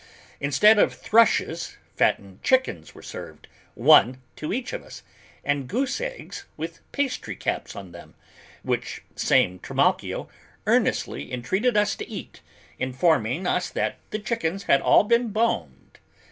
Instead 0.39 0.79
of 0.79 0.95
thrushes, 0.95 1.77
fattened 1.95 2.41
chickens 2.41 2.95
were 2.95 3.03
served, 3.03 3.47
one 3.75 4.19
to 4.35 4.51
each 4.51 4.73
of 4.73 4.81
us, 4.81 5.03
and 5.45 5.67
goose 5.67 6.01
eggs 6.01 6.45
with 6.57 6.79
pastry 6.91 7.35
caps 7.35 7.75
on 7.75 7.91
them, 7.91 8.15
which 8.63 9.03
same 9.15 9.59
Trimalchio 9.59 10.27
earnestly 10.65 11.31
entreated 11.31 11.77
us 11.77 11.95
to 11.97 12.09
eat, 12.09 12.41
informing 12.79 13.45
us 13.45 13.69
that 13.69 13.99
the 14.09 14.17
chickens 14.17 14.63
had 14.63 14.81
all 14.81 15.03
been 15.03 15.27
boned. 15.27 15.99